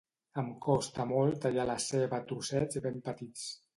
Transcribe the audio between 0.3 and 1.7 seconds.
Em costa molt tallar